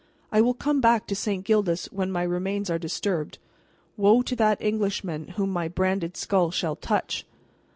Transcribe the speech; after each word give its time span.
I 0.31 0.41
will 0.41 0.55
come 0.55 0.81
back 0.81 1.05
to 1.05 1.15
St. 1.15 1.45
Gildas 1.45 1.85
when 1.91 2.11
my 2.11 2.23
remains 2.23 2.71
are 2.71 2.79
disturbed. 2.79 3.37
Woe 3.97 4.23
to 4.23 4.35
that 4.35 4.59
Englishman 4.59 5.27
whom 5.37 5.51
my 5.53 5.67
branded 5.67 6.17
skull 6.17 6.49
shall 6.49 6.75
touch!" 6.75 7.23